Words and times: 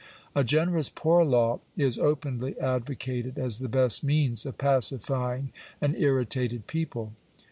"A 0.35 0.43
generous 0.43 0.89
poor 0.89 1.23
law" 1.23 1.59
is 1.87 1.99
openly 1.99 2.59
advocated 2.59 3.37
as 3.37 3.59
the 3.59 3.69
best 3.69 4.03
means 4.03 4.47
of 4.47 4.57
pacifying 4.57 5.53
an 5.79 5.93
irritated 5.95 6.65
people. 6.65 7.13